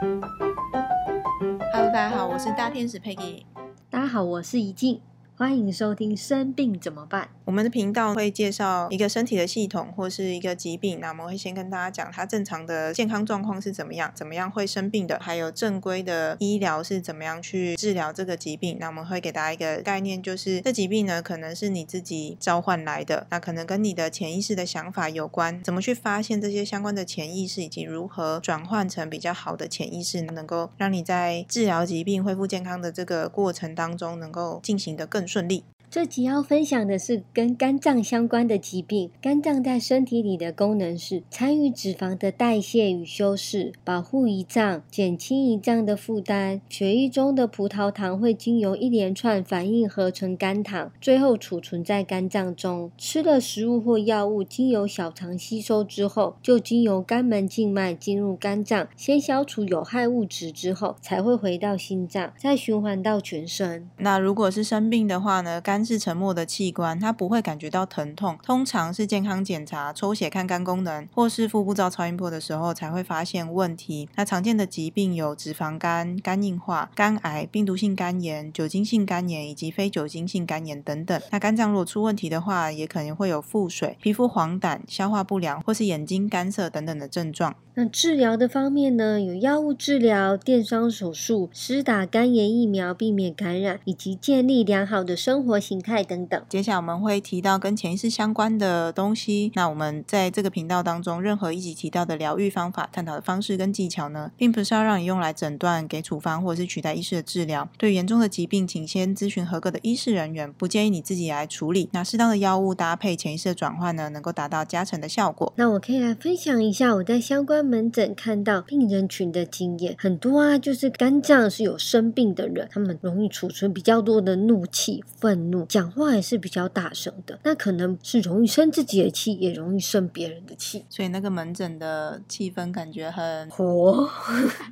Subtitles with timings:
[0.00, 3.42] Hello，大家好，我是大天使 Peggy。
[3.90, 4.98] 大家好，我是怡静，
[5.40, 7.22] 欢迎收听《生病怎么办》。
[7.46, 18.76] 我们的频道会介绍一个身体的系统或是一个疾病，那我们会先跟大家讲它正常的健康状况是怎么样，怎么样会生病的，还有正规的医疗是怎么样去治疗这个疾病。
[18.78, 35.62] 那我们会给大家一个概念，就是这疾病呢可能是你自己召唤来的，那可能跟你的潜意识的想法有关，怎么去发现这些相关的潜意识，以及如何转换成比较好的潜意识，能够让你在治疗疾病、恢复健康的这个过程当中，能够进行的更顺利。
[35.90, 39.10] 这集要分享的是跟肝脏相关的疾病。
[39.20, 46.60] 肝脏在身体里的功能是参与脂肪的代谢与修饰，保护胰脏，减轻胰脏的负担。
[46.68, 52.92] 血液中的葡萄糖会经由一连串反应合成肝糖，最后储存在肝脏中。
[52.96, 63.90] 吃了食物或药物，经由小肠吸收之后，就经由肝门静脉进入肝脏，先消除有害物质之后，才会回到心脏，再循环到全身。
[63.96, 65.60] 那如果是生病的话呢？
[65.60, 68.38] 肝是沉默的器官，它不会感觉到疼痛。
[68.42, 74.08] 通常是健康检查、抽血看肝功能，或是腹部照超音波的时候才会发现问题。
[74.16, 81.20] 那常见的疾病有脂肪肝、肝硬化、肝癌、病毒性肝炎、酒精性肝炎以及非酒精性肝炎等等。
[81.30, 87.54] 那肝脏如果出问题的话，也可能会有腹水、皮肤黄疸、消化不良或是眼睛干涩等等的症状。
[87.74, 96.42] 那治疗的方面呢，有药物治疗、电伤手术、施打肝炎疫苗避免感染，以及建立良好的生活形态等等。
[96.48, 99.52] 接下来我们会提到跟潜意识相关的东西。
[99.54, 107.68] 那我们在这个频道当中，任何一集提到的疗愈方法、探讨的方式跟技巧呢，并不是要让你用来诊断、给处方或者是取代医师的治疗。
[107.78, 111.88] 对严重的疾病，请先咨询合格的医师人员，不建议你自己来处理。
[111.92, 115.52] 那适当的药物搭配潜意识的转换呢，能够达到加成的效果。
[115.54, 127.38] 那我可以来分享一下我在相关门诊看到病人群的经验，很多啊，就是肝脏是有生病的人，他们容易储存比较多的怒气、愤怒，讲话也是比较大声的。
[127.44, 134.08] 那可能是容易生自己的气，也容易生别人的气，所以那个门诊的气氛感觉很火，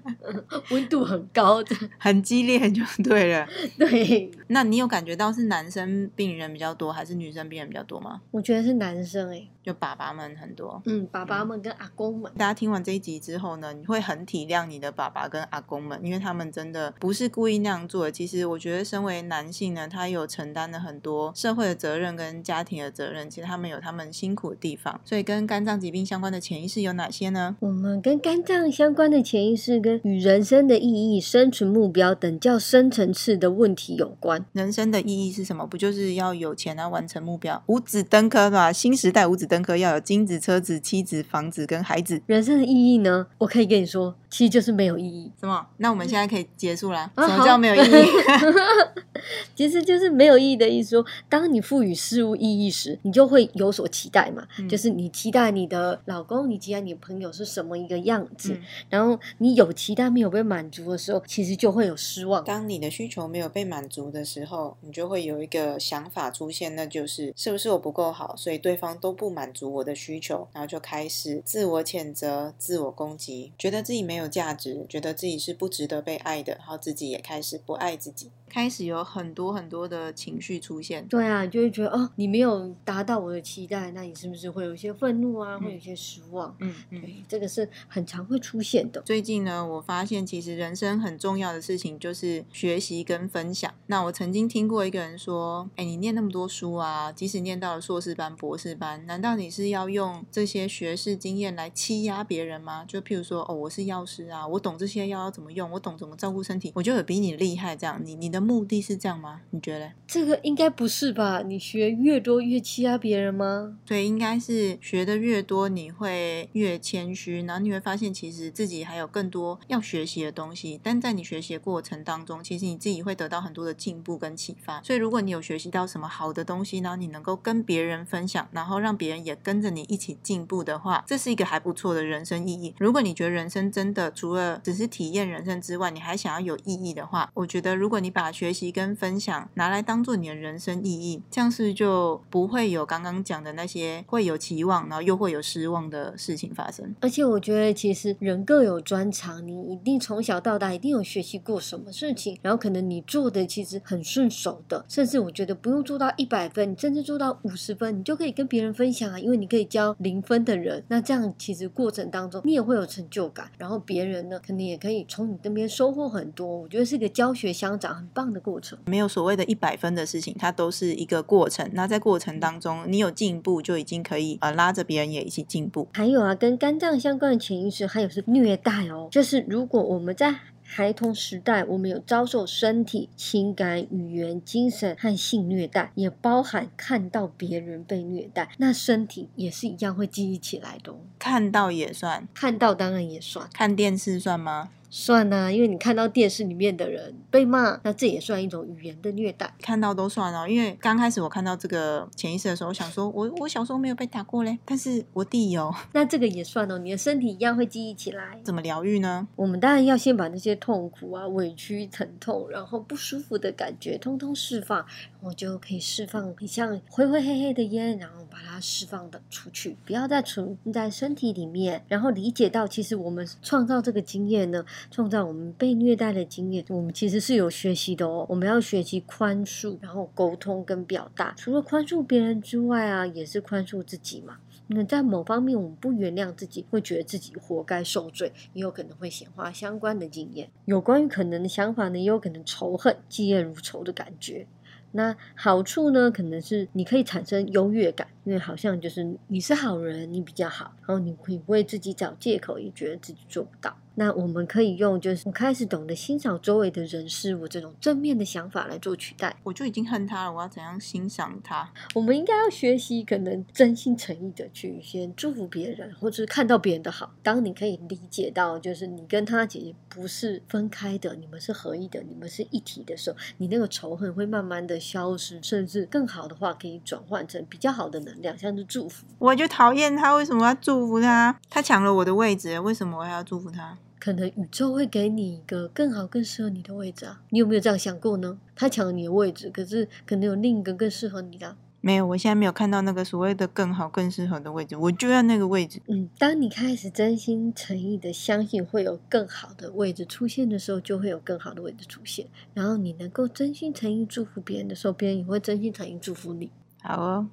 [0.70, 3.46] 温度很高的，很激烈 就对了。
[3.78, 8.20] 对，那你有感觉到是男生病人比较多，还是女生病人比较多吗？
[8.30, 10.80] 我觉得是男生哎、就爸爸们很多。
[10.86, 18.12] 嗯，爸爸们跟阿公们，大家听完这一集之后呢，你会很体谅你的爸爸跟阿公们，因为他们真的不是故意那样做的。
[18.12, 25.00] 其实我觉得，身为男性呢，他有承担了很多社会的责任跟家庭的责任，其实他们有他们辛苦的地方。
[25.04, 27.56] 所以跟肝脏疾病相关的潜意识有哪些呢？
[27.60, 34.44] 我们跟肝脏相关的潜意识跟与人生的意义、生存目标等较深层次的问题有关。
[34.52, 35.66] 人生的意义是什么？
[35.66, 37.62] 不就是要有钱来完成目标？
[37.66, 42.22] 五子登科吧，新时代五子登科要有金子、车子、妻子、房子跟孩子。
[42.26, 43.26] 人生的意义呢？
[43.38, 45.30] 我可以跟你说，其实就是没有意义。
[45.40, 45.66] 什么？
[45.78, 47.10] 那我们现在可以结束了。
[47.14, 47.82] 啊什么叫没有意义？
[49.54, 54.46] 其实就是没有意义的意思说，当你赋予事物意义时，你就会有所期待嘛。
[54.58, 62.44] 嗯就是你期待你的老公，你期待你的朋友是什么一个样子，嗯然后你有期待没有被满足的时候，其实就会有失望。
[62.44, 81.06] 当你的需求没有被满足的时候，你就会有一个想法出现，那就是是不是我不够好，所以对方都不满足我的需求，然后就开始自我谴责、自我攻击，觉得自己没没有价值，觉得自己是不值得被爱的，然后自己也开始不爱自己，开始有很多很多的情绪出现。
[81.06, 86.54] 对啊，你就会觉得哦，你没有达到我的期待，那你是不是会有一些愤怒啊，嗯会有一些失望？
[86.60, 87.00] 嗯嗯。
[87.00, 89.00] 对，这个是很常会出现的。
[89.02, 93.72] 最近呢，我发现其实人生很重要的事情就是学习跟分享。
[93.86, 102.84] 那我曾经听过一个人说：“哎，你念那么多书啊，即使念到了硕士班、博士班，难道你是要用这些学士经验来欺压别人吗？
[102.86, 107.76] 就譬如说，哦，我是药师啊，我懂这些药要怎么用，我懂怎么照顾身体，我就有比你厉害。
[107.76, 109.40] 这样，你你的目的是这样吗？
[109.50, 109.92] 你觉得？
[110.06, 111.42] 这个应该不是吧？
[111.42, 113.76] 你学越多越欺压别人吗？
[113.86, 120.80] 所以应该是学的越多，你会越谦虚，然后你会发现其实自己还有更多要学习的东西。
[120.82, 124.80] 但在你学习的过程当中，其实你自己会得到很多的进步跟启发。
[124.82, 132.74] 所以如果你有学习到什么好的东西，然后你能够跟别人分享，然后让别人也跟着你一起进步的话，这是一个还不错的人生意义。
[132.78, 146.94] 如果你觉得人生真的除了只是体验人生之外，你还想要有意义的话，我觉得如果你把学习跟分享拿来当做你的人生意义，这样是就不会有刚刚讲的那些会有期望，然后又会有失望的事情发生。
[147.00, 166.48] 而且我觉得，其实人各有专长，你一定从小到大一定有学习过什么事情，然后可能你做的其实很顺手的，甚至我觉得不用做到一百分，你甚至做到五十分，你就可以跟别人分享啊，因为你可以教零分的人，那这样其实过程当中你也会有成就感，然后别人呢肯定也可以从你那边收获很多。
[166.58, 168.76] 我觉得是一个教学相长很棒的过程。
[168.86, 171.70] 没有所谓的一百分的事情，它都是一个过程。
[171.72, 175.86] 那在过程当中，你有进步，就已经可以呃拉着别人也一起进步。
[175.92, 180.34] 还有啊，跟肝脏相关的潜意识，还有是虐待哦，就是如果我们在
[180.70, 190.96] 孩童时代，我们有遭受身体、情感、语言、精神和性虐待，也包含看到别人被虐待，那身体也是一样会记忆起来的哦。
[191.18, 193.48] 看到也算，看到当然也算。
[193.54, 194.68] 看电视算吗？
[194.90, 199.52] 算呐、因为你看到电视里面的人被骂，那这也算一种语言的虐待。
[199.60, 208.40] 看到都算哦，因为刚开始我看到这个潜意识的时候，我想说我我小时候没有被打过嘞，但是我弟有，那这个也算哦，你的身体一样会记忆起来。
[208.42, 209.28] 怎么疗愈呢？
[209.36, 228.26] 我们当然要先把那些痛苦啊、委屈、疼痛，然后不舒服的感觉，通通释放，然后就可以释放，你像灰灰黑黑的烟，然后把它释放的出去，不要再存在身体里面，然后理解到，其实我们创造这个经验呢，创造我们被虐待的经验，我们其实是有学习的哦。
[228.28, 231.34] 我们要学习宽恕，然后沟通跟表达。
[231.36, 234.38] 除了宽恕别人之外啊，也是宽恕自己嘛。
[234.70, 240.50] 那在某方面我们不原谅自己，会觉得自己活该受罪，也有可能会显化相关的经验。
[240.66, 244.46] 有关于可能的想法呢，也有可能仇恨、嫉恶如仇的感觉。
[244.92, 253.74] 那好处呢，可能是你可以产生优越感，因为好像就是你是好人，你比较好，然后你会为自己找借口，也觉得自己做不到。
[253.94, 259.34] 那我们可以用就是我开始懂得欣赏周围的人事物这种正面的想法来做取代。
[259.42, 261.68] 我就已经恨他了，我要怎样欣赏他？
[261.94, 267.12] 我们应该要学习，可能真心诚意的去先祝福别人，或者是看到别人的好。
[267.24, 279.06] 当你可以理解到，就是你跟他姐姐不是分开的，你们是合一的，你们是一体的时候，你那个仇恨会慢慢的消失，甚至更好的话可以转换成比较好的能量，像是祝福。
[279.18, 281.38] 我就讨厌他，为什么要祝福他？
[281.48, 283.78] 他抢了我的位置，为什么我还要祝福他？
[283.98, 287.20] 可能宇宙会给你一个更好、更适合你的位置啊！
[287.30, 288.38] 你有没有这样想过呢？
[288.54, 291.56] 他抢了你的位置，可是可能有另一个更适合你的啊。
[291.80, 295.80] 没有，我现在没有看到那个所谓的更好、更适合的位置，我就要那个位置。
[295.86, 302.26] 嗯，当你开始真心诚意的相信会有更好的位置出现的时候，就会有更好的位置出现。
[302.54, 306.50] 然后你能够真心诚意祝福别人的时候，别人也会真心诚意祝福你。
[306.82, 307.26] 好哦，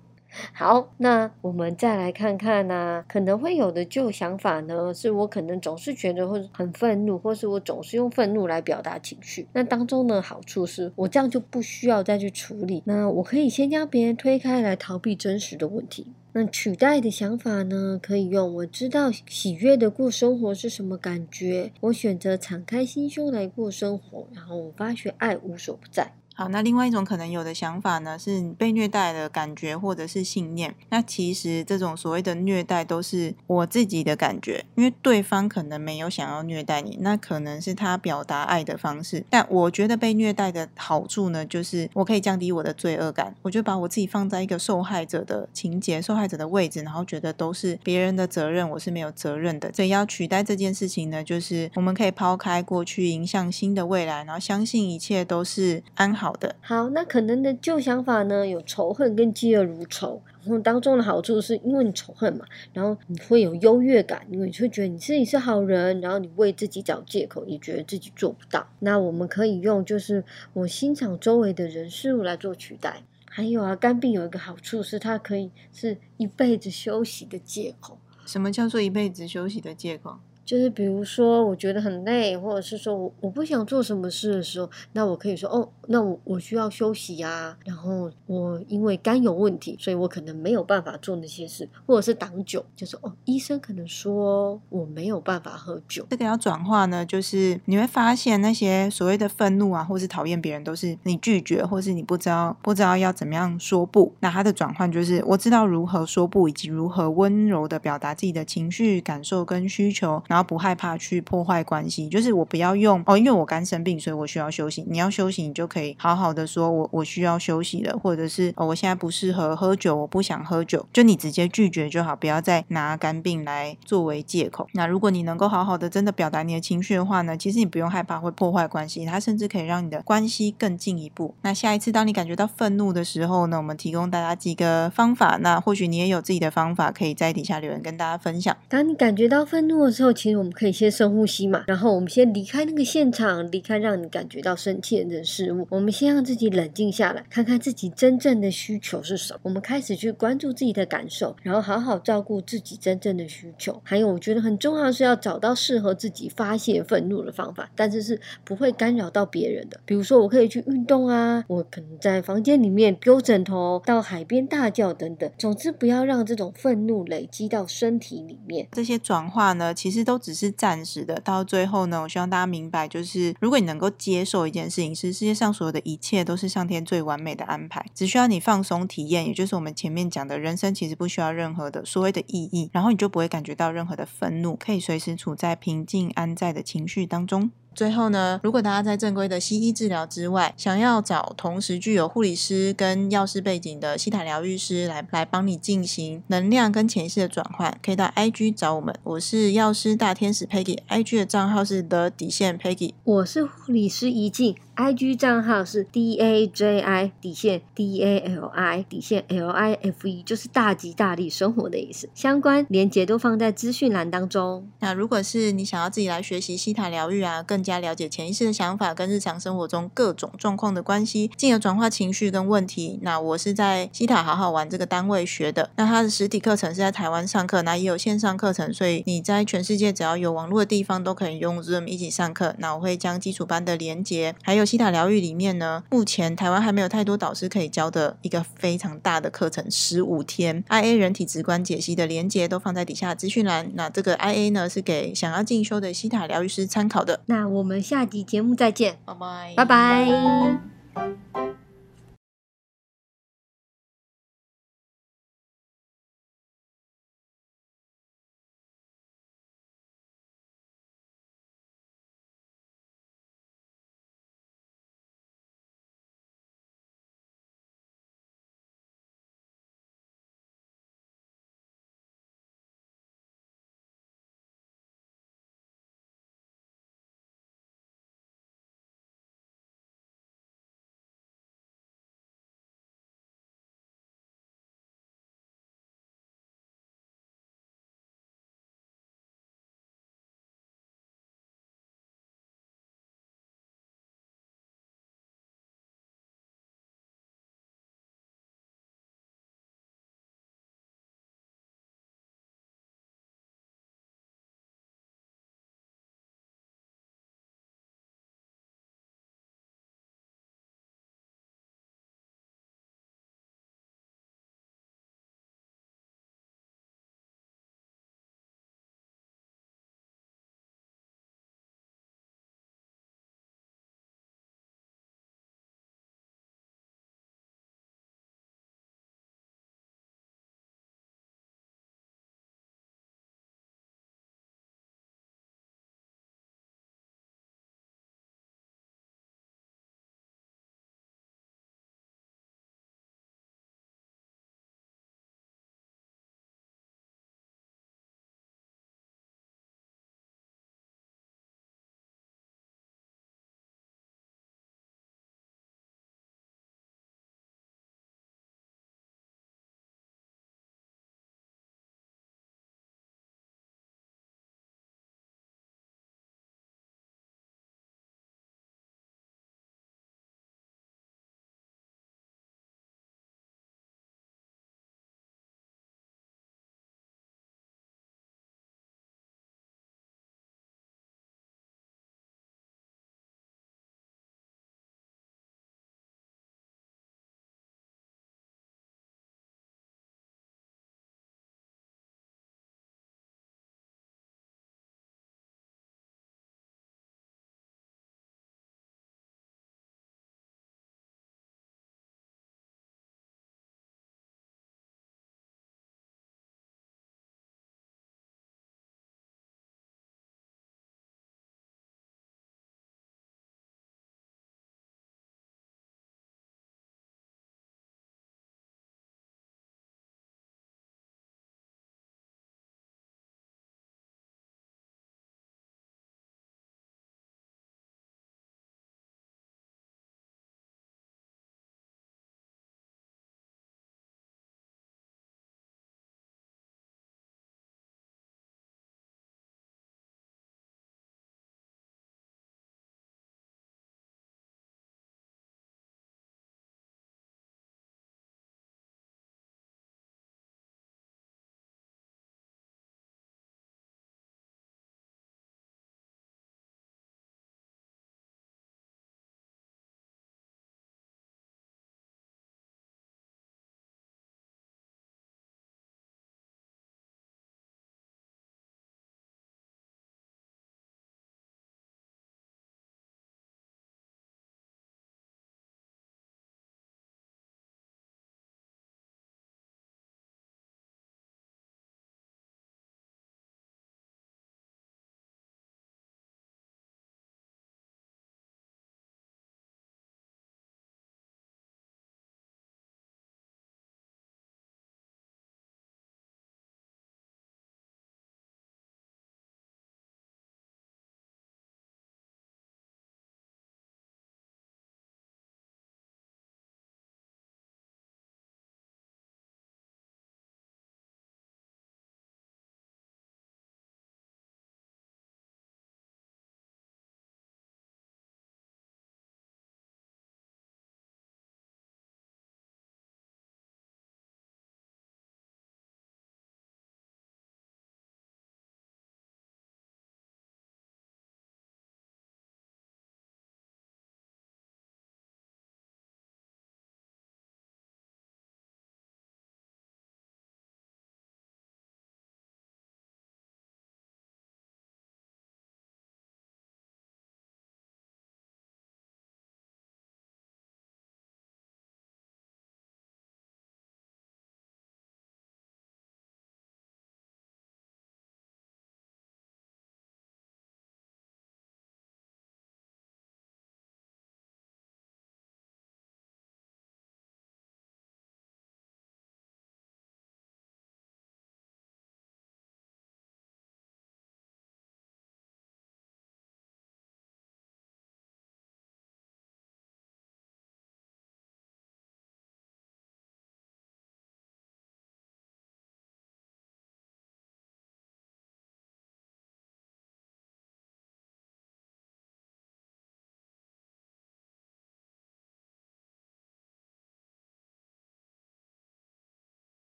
[0.54, 9.48] 好，那我们再来看看呢、可能会有的旧想法呢，是我可能总是觉得会很愤怒，或是我总是用愤怒来表达情绪。
[9.54, 16.14] 那当中呢，好处是我这样就不需要再去处理，那我可以先将别人推开来逃避真实的问题。
[16.34, 26.12] 那取代的想法呢，可以用我知道喜悦的过生活是什么感觉，我选择敞开心胸来过生活，然后我发觉爱无所不在。
[26.38, 30.76] 好，那另外一种可能有的想法呢，是被虐待的感觉或者是信念。
[30.90, 39.24] 那其实这种所谓的虐待都是我自己的感觉，因为对方可能没有想要虐待你，那可能是他表达爱的方式。
[39.30, 49.72] 但我觉得被虐待的好处呢，就是我可以降低我的罪恶感，我就把我自己放在一个受害者的情节、受害者的位置，然后觉得都是别人的责任，我是没有责任的。
[49.72, 56.56] 所以要取代这件事情呢，就是我们可以抛开过去，迎向新的未来，然后相信一切都是安好的。
[56.62, 60.22] 好，那可能的旧想法呢，有仇恨跟嫉恶如仇。
[60.44, 68.68] 然后当中的好处是因为你仇恨嘛，然后你会有优越感，因为你会觉得你自己是好人，然后你为自己找借口，也觉得自己做不到。
[68.80, 70.24] 那我们可以用就是
[70.54, 73.02] 我欣赏周围的人事物来做取代。
[73.28, 77.98] 还有啊，肝病有一个好处是它可以是一辈子休息的借口。
[78.26, 80.20] 什么叫做一辈子休息的借口？
[80.46, 96.06] 就是比如说，我觉得很累，或者是说我我不想做什么事的时候，那我可以说哦，那我我需要休息呀、然后我因为肝有问题，所以我可能没有办法做那些事，或者是挡酒，就是哦，医生可能说我没有办法喝酒。
[96.10, 104.14] 这个要转化呢，就是你会发现那些所谓的愤怒啊，或是讨厌别人，都是你拒绝，或是你不知道不知道要怎么样说不。
[104.20, 112.10] 那它的转换就是我知道如何说不，以及如何温柔的表达自己的情绪、感受跟需求，然后不害怕去破坏关系。
[112.10, 114.86] 就是我不要用哦，因为我肝生病，所以我需要休息。
[114.90, 124.68] 你要休息，你就可以好好的说，我我需要休息了，或者是哦，我现在不适合喝酒，我不想喝酒，就你直接拒绝就好，不要再拿肝病来作为借口。
[124.74, 131.34] 那如果你能够好好的真的表达你的情绪的话呢，其实你不用害怕会破坏关系，它甚至可以让你的关系更进一步。
[131.44, 135.38] 那下一次当你感觉到愤怒的时候呢，我们提供大家几个方法。
[135.42, 138.56] 那或许你也有自己的方法，可以在底下留言跟大家分享。
[138.68, 145.68] 当你感觉到愤怒的时候，其其实我们可以先深呼吸嘛，然后我们先离开那个现场，离开让你感觉到生气的人事物。
[145.70, 149.40] 我们先让自己冷静下来，看看自己真正的需求是什么。
[149.44, 153.80] 我们开始去关注自己的感受，然后好好照顾自己真正的需求。
[153.84, 159.80] 还有，我觉得很重要的是要找到适合自己发泄愤怒的方法，但是是不会干扰到别人的。
[159.86, 165.32] 比如说，我可以去运动啊，我可能在房间里面丢枕头，到海边大叫等等。
[165.38, 168.68] 总之，不要让这种愤怒累积到身体里面。
[168.72, 171.20] 这些转化呢，其实都都只是暂时的。
[171.20, 187.52] 到最后呢，我希望大家明白，就是如果你能够接受一件事情，是世界上所有的一切都是上天最完美的安排，只需要你放松体验，也就是我们前面讲的人生其实不需要任何的所谓的意义，然后你就不会感觉到任何的愤怒，可以随时处在平静安在的情绪当中。
[187.76, 198.96] 最后呢，如果大家在正规的西医治疗之外，想要找同时具有护理师跟药师背景的西塔疗愈师来来帮你进行能量跟潜意识的转换，可以到 IG 找我们。
[199.04, 202.94] 我是药师大天使 Peggy，IG 的账号是 the 底线 Peggy。
[203.04, 212.10] 我是护理师怡静，IG 账号是 D A J I 底线 D A L I 底线 L I F E，就是大吉大利生活的意思。
[212.14, 214.68] 相关连接都放在资讯栏当中。
[214.80, 223.00] 那如果是你想要自己来学习西塔疗愈啊，更加了解潜意识的想法跟日常生活中各种状况的关系，进而转化情绪跟问题。
[223.02, 225.70] 那我是在西塔好好玩这个单位学的。
[225.76, 232.56] 那它的实体课程是在台湾上课，那也有线上课程，所以你在全世界只要有网络的地方都可以用 Zoom 一起上课。
[232.58, 243.72] 那我会将基础班的连接，还有西塔疗愈里面呢，目前台湾还没有太多导师可以教的一个非常大的课程，十五天 IA 人体直观解析的连接都放在底下资讯栏。
[243.74, 247.22] 那这个 IA 呢是给想要进修的西塔疗愈师参考的。
[247.26, 247.96] 那我们下。
[247.96, 251.55] 下集节目再见，拜拜，拜拜。